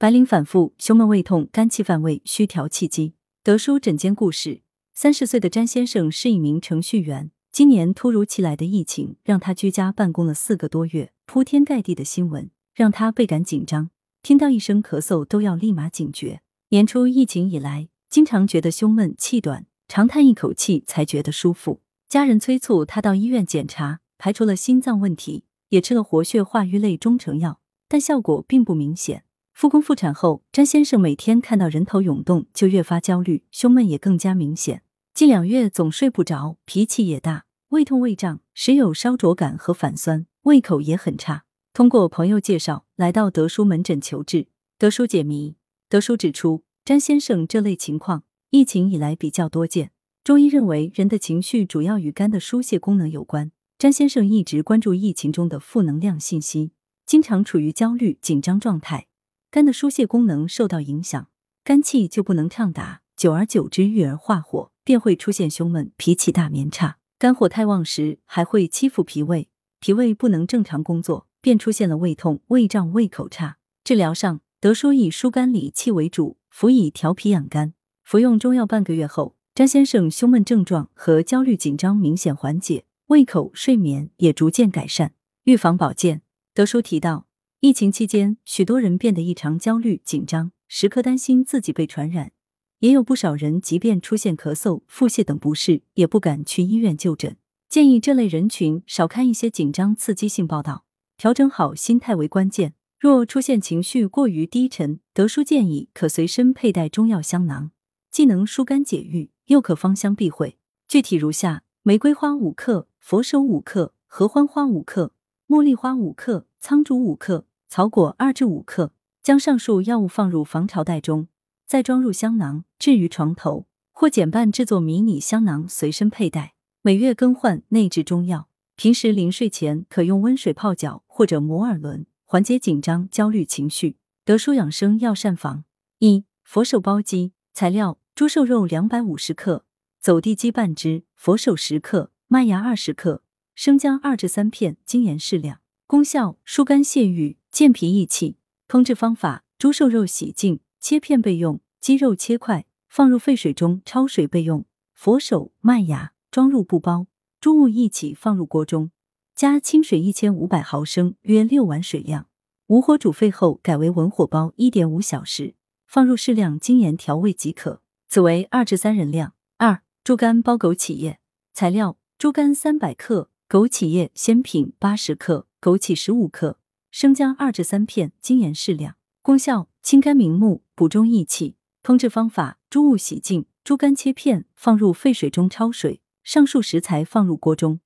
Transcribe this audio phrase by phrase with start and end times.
[0.00, 3.14] 白领反复，胸闷胃痛，肝气犯胃，需调气机。
[3.42, 4.62] 德叔诊间故事：
[4.94, 7.32] 三十岁的詹先生是一名程序员。
[7.50, 13.90] 今年突如其来的疫情让他居家办公了四个多月，铺天盖地的新闻让他倍感紧张，
[14.22, 16.42] 听到一声咳嗽都要立马警觉。
[16.68, 21.80] 年初疫情以来，经常觉得胸闷气短，长叹一口气才觉得舒服。
[22.08, 27.58] 家人催促他到医院检查，排除了心脏问题，也吃了活血化瘀类中成药，
[27.88, 29.24] 但效果并不明显。
[29.58, 34.84] 复工复产后，詹先生每天看到人头涌动就越发焦虑，胸闷也更加明显。
[35.12, 41.42] 近两月总睡不着，脾气也大，胃痛胃胀，时有烧灼感和反酸，胃口也很差。
[41.72, 44.46] 通过朋友介绍，来到德叔门诊求治。
[44.78, 45.56] 德叔解谜。
[45.88, 49.90] 德叔指出，詹先生这类情况疫情以来比较多见。
[50.22, 53.50] 中医认为，人的情绪主要与肝的疏泄功能有关。
[53.76, 56.70] 詹先生一直关注疫情中的负能量信息，
[57.04, 59.07] 经常处于焦虑紧张状态。
[59.50, 61.28] 肝的疏泄功能受到影响，
[61.64, 66.98] 肝气就不能畅达，久而久之郁而化火，便会出现胸闷、脾气大、眠差。
[67.18, 69.48] 肝火太旺时，还会欺负脾胃，
[69.80, 73.56] 脾胃不能正常工作，便出现了胃痛、胃胀、胃口差。
[73.82, 77.72] 治疗上，德叔以疏肝理气为主，辅以调脾养肝。
[78.04, 85.14] 服用中药半个月后，张先生胸闷症状和焦虑紧张明显缓解，胃口、睡眠也逐渐改善。
[85.44, 86.20] 预防保健，
[86.52, 87.27] 德叔提到。
[87.60, 92.30] 疫情期间，许多人变得异常焦虑紧张，时刻担心自己被传染。
[92.78, 97.36] 也有不少人，即便出现咳嗽、腹泻等不适，也不敢去医院就诊。
[97.68, 100.84] 建议这类人群少看一些紧张刺激性报道，
[101.16, 102.74] 调整好心态为关键。
[103.00, 107.72] 若出现情绪过于低沉，德叔建议可随身佩戴中药香囊，
[108.12, 110.54] 既能疏肝解郁，又可芳香避秽。
[110.86, 115.12] 具体如下：玫瑰花五克，佛手五克，合欢花五克，
[115.48, 117.46] 茉莉花五克，苍术五克。
[117.68, 121.28] 草果二至五克，将上述药物放入防潮袋中，
[121.66, 126.54] 再装入香囊，置于床头或减半制作迷你香囊，随身佩戴。
[126.80, 128.48] 每月更换内置中药。
[128.74, 133.96] 平时临睡前可用温水泡脚或者摩耳轮，缓解紧张焦虑情绪。
[134.24, 135.64] 德舒养生药膳房
[135.98, 139.64] 一佛手包鸡材料：猪瘦肉两百五十克，
[140.00, 143.22] 走地鸡半只，佛手十克，麦芽二十克，
[143.54, 145.60] 生姜二至三片，精盐适量。
[145.86, 147.36] 功效：疏肝泄郁。
[147.58, 148.36] 健脾益气，
[148.68, 154.64] 烹制方法：猪瘦肉洗净，切片备用；鸡肉切块，放入沸水中焯水备用。
[154.94, 157.08] 佛手、麦芽装入布包，
[157.40, 158.92] 猪物一起放入锅中，
[159.34, 162.28] 加清水一千五百毫升（约六碗水量），
[162.68, 165.56] 无火煮沸后改为文火煲一点五小时，
[165.88, 167.82] 放入适量精盐调味即可。
[168.06, 169.34] 此为二至三人量。
[169.56, 171.18] 二、猪肝包枸杞叶
[171.52, 176.60] 材料：猪肝三百克，枸杞叶鲜品八十克，枸杞十五克。
[177.00, 178.96] 生姜二至三片，精盐适量。
[179.22, 181.54] 功效：清肝明目，补中益气。
[181.84, 186.00] 烹制方法：猪物洗净，猪肝切片，放入沸水中焯水。
[186.24, 187.78] 上述食材放入锅中，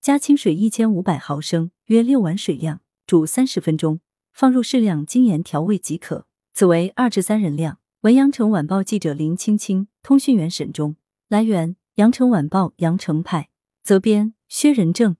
[0.00, 4.00] 加清水一千五百毫升（约六碗水量），煮三十分钟，
[4.32, 6.26] 放入适量精盐调味即可。
[6.52, 7.78] 此为二至三人量。
[8.00, 10.96] 文阳城晚报记者林青青，通讯员沈忠。
[11.28, 13.50] 来源：阳城晚报阳城派。
[13.84, 15.14] 责编：薛仁正。